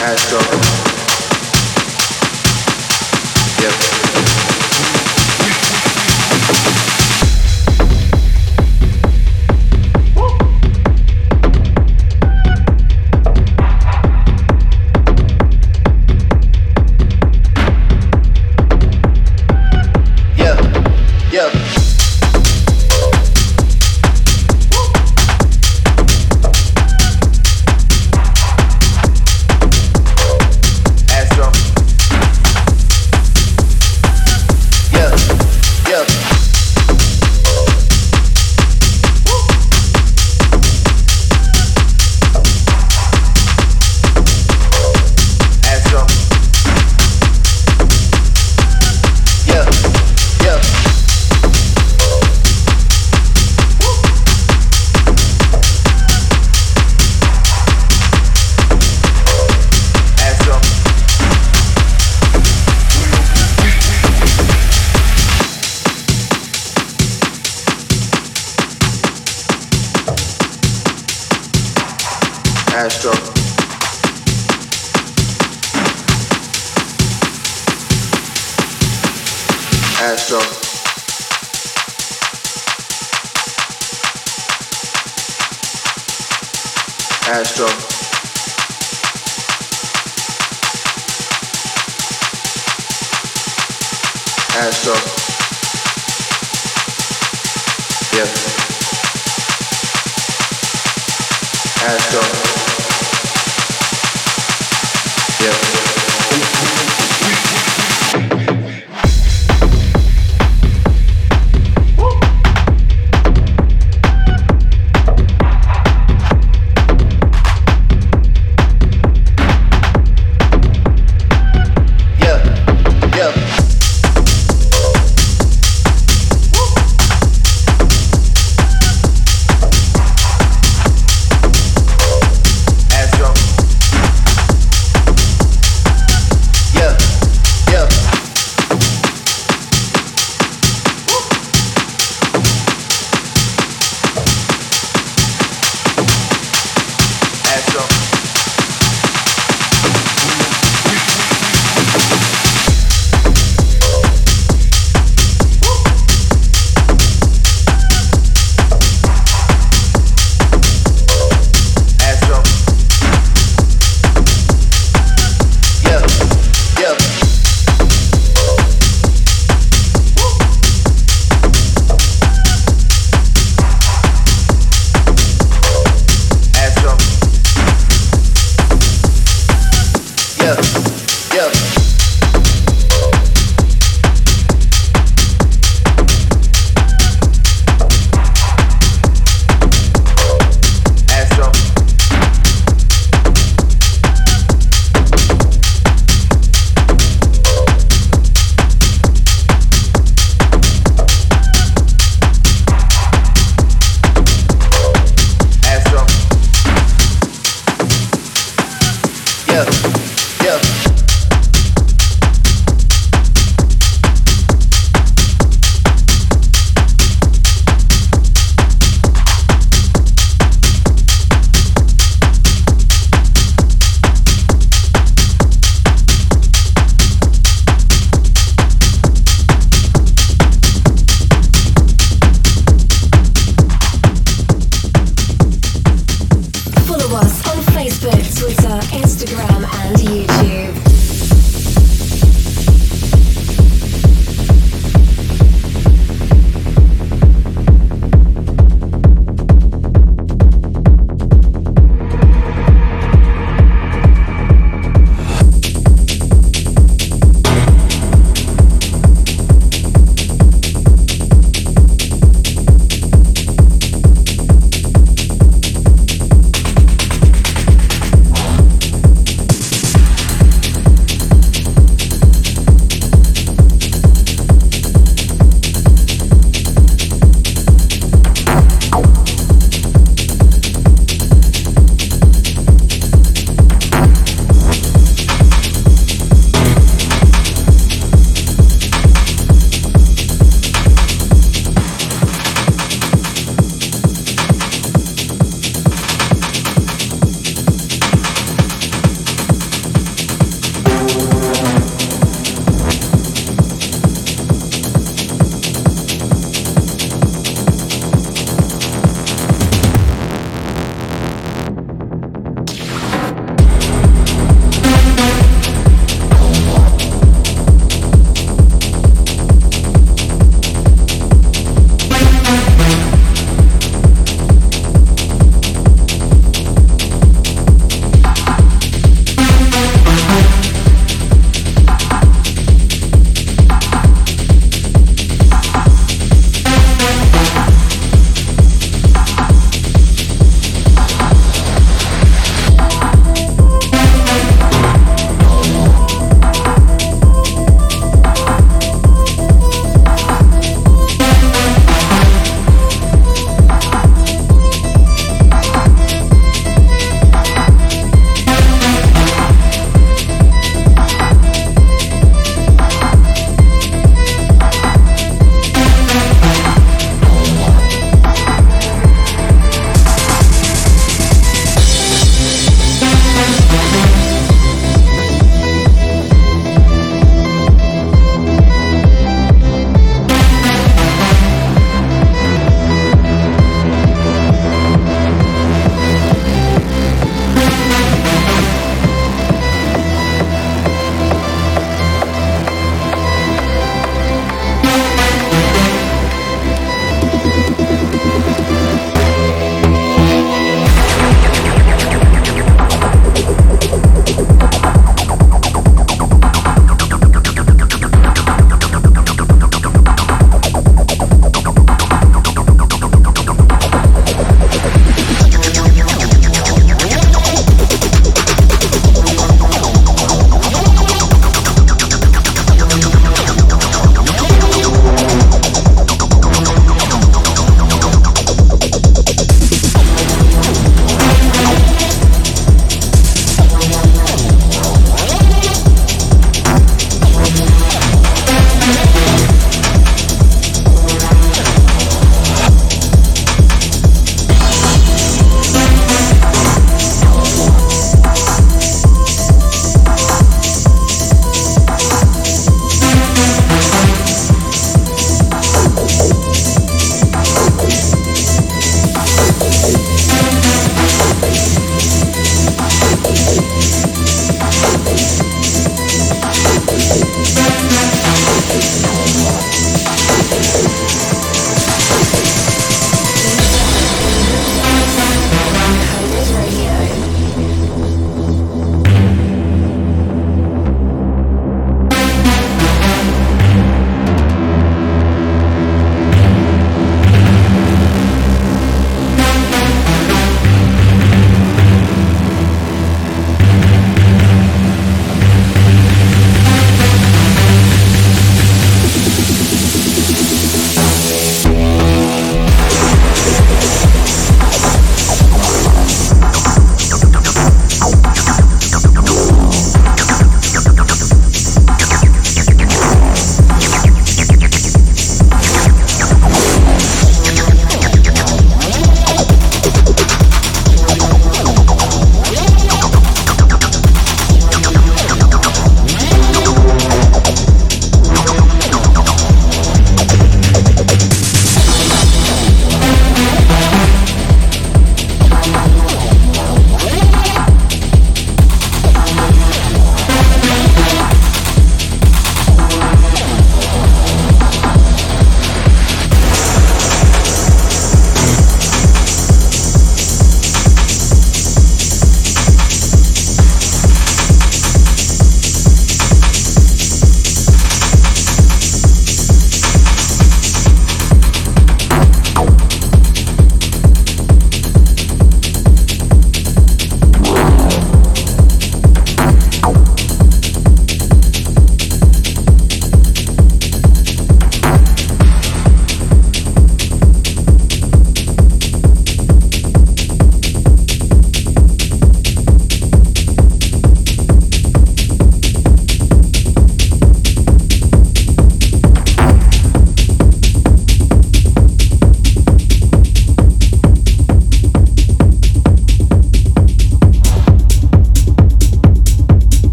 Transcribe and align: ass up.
ass 0.00 0.32
up. 0.32 0.87